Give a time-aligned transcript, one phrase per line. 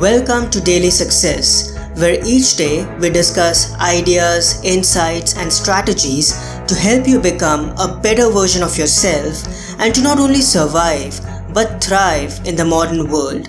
[0.00, 6.32] Welcome to Daily Success, where each day we discuss ideas, insights, and strategies
[6.66, 9.46] to help you become a better version of yourself
[9.78, 11.20] and to not only survive
[11.54, 13.46] but thrive in the modern world.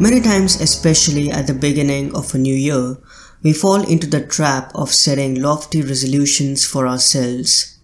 [0.00, 2.96] Many times, especially at the beginning of a new year,
[3.42, 7.79] we fall into the trap of setting lofty resolutions for ourselves.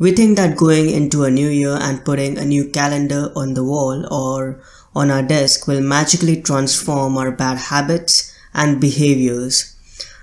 [0.00, 3.64] We think that going into a new year and putting a new calendar on the
[3.64, 4.60] wall or
[4.94, 9.74] on our desk will magically transform our bad habits and behaviors.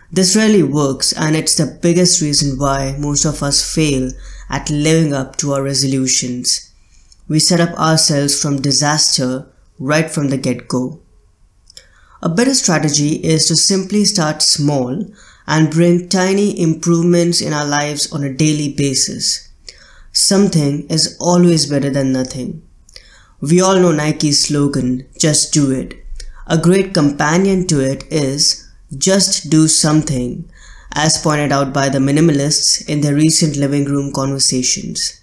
[0.10, 4.12] This rarely works and it's the biggest reason why most of us fail
[4.50, 6.72] at living up to our resolutions.
[7.28, 9.46] We set up ourselves from disaster
[9.78, 11.02] right from the get go.
[12.22, 15.06] A better strategy is to simply start small
[15.46, 19.50] and bring tiny improvements in our lives on a daily basis.
[20.18, 22.62] Something is always better than nothing.
[23.42, 25.94] We all know Nike's slogan, just do it.
[26.48, 28.66] A great companion to it is
[28.98, 30.50] just do something,
[30.94, 35.20] as pointed out by the minimalists in their recent living room conversations.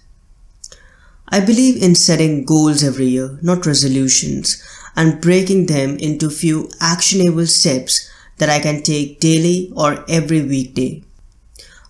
[1.27, 4.61] I believe in setting goals every year, not resolutions,
[4.95, 11.03] and breaking them into few actionable steps that I can take daily or every weekday.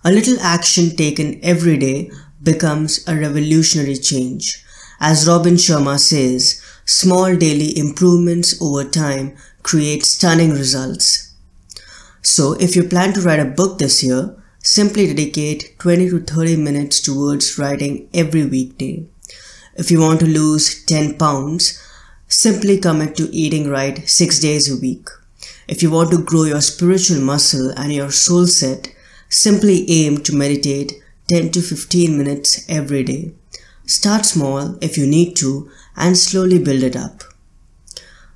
[0.02, 2.10] A little action taken every day
[2.44, 4.64] becomes a revolutionary change.
[5.00, 11.34] As Robin Sharma says, small daily improvements over time create stunning results.
[12.22, 16.56] So, if you plan to write a book this year, simply dedicate 20 to 30
[16.56, 19.06] minutes towards writing every weekday.
[19.76, 21.78] If you want to lose 10 pounds,
[22.28, 25.08] simply commit to eating right 6 days a week.
[25.68, 28.94] If you want to grow your spiritual muscle and your soul set,
[29.28, 30.92] simply aim to meditate
[31.28, 33.32] 10 to 15 minutes every day.
[33.86, 37.24] Start small if you need to and slowly build it up.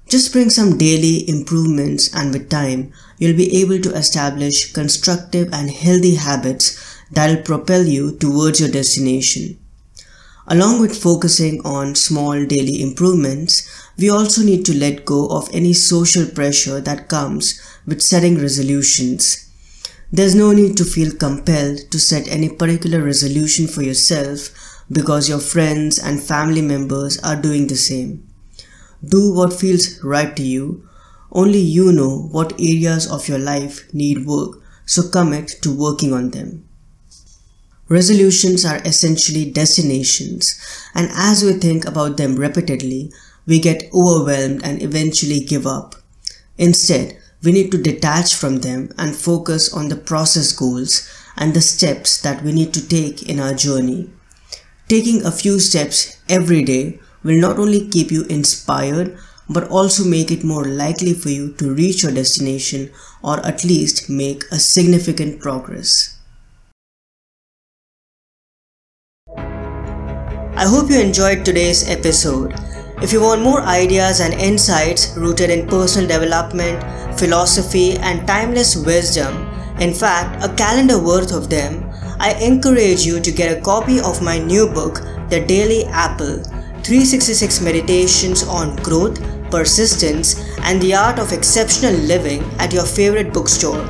[0.09, 5.71] Just bring some daily improvements and with time, you'll be able to establish constructive and
[5.71, 9.59] healthy habits that'll propel you towards your destination.
[10.47, 13.69] Along with focusing on small daily improvements,
[13.99, 19.48] we also need to let go of any social pressure that comes with setting resolutions
[20.11, 24.49] there's no need to feel compelled to set any particular resolution for yourself
[24.91, 28.27] because your friends and family members are doing the same.
[29.05, 30.89] Do what feels right to you.
[31.31, 36.31] Only you know what areas of your life need work, so commit to working on
[36.31, 36.65] them.
[37.89, 40.59] Resolutions are essentially destinations,
[40.95, 43.13] and as we think about them repeatedly,
[43.47, 45.97] we get overwhelmed and eventually give up.
[46.57, 51.61] Instead, we need to detach from them and focus on the process goals and the
[51.61, 54.11] steps that we need to take in our journey.
[54.89, 59.19] Taking a few steps every day will not only keep you inspired
[59.49, 62.91] but also make it more likely for you to reach your destination
[63.23, 66.19] or at least make a significant progress.
[69.37, 72.53] I hope you enjoyed today's episode.
[73.01, 76.83] If you want more ideas and insights rooted in personal development,
[77.17, 79.49] philosophy, and timeless wisdom,
[79.79, 81.89] in fact, a calendar worth of them,
[82.19, 84.97] I encourage you to get a copy of my new book,
[85.31, 86.43] The Daily Apple
[86.83, 93.89] 366 Meditations on Growth, Persistence, and the Art of Exceptional Living at your favorite bookstore.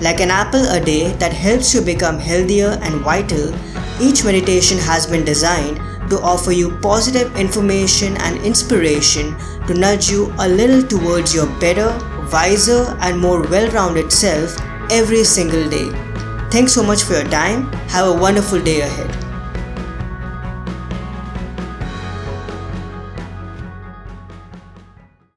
[0.00, 3.54] Like an apple a day that helps you become healthier and vital,
[4.00, 5.78] each meditation has been designed
[6.10, 9.36] to offer you positive information and inspiration
[9.66, 11.90] to nudge you a little towards your better,
[12.32, 14.56] wiser, and more well rounded self
[14.90, 15.90] every single day.
[16.50, 17.70] Thanks so much for your time.
[17.88, 19.27] Have a wonderful day ahead.